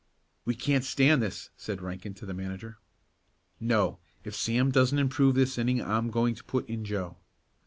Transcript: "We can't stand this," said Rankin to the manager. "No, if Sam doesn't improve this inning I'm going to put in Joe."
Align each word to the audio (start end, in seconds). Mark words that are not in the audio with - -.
"We 0.45 0.55
can't 0.55 0.83
stand 0.83 1.21
this," 1.21 1.51
said 1.55 1.79
Rankin 1.79 2.15
to 2.15 2.25
the 2.25 2.33
manager. 2.33 2.79
"No, 3.59 3.99
if 4.23 4.33
Sam 4.33 4.71
doesn't 4.71 4.97
improve 4.97 5.35
this 5.35 5.59
inning 5.59 5.79
I'm 5.79 6.09
going 6.09 6.33
to 6.33 6.43
put 6.43 6.67
in 6.67 6.83
Joe." 6.83 7.17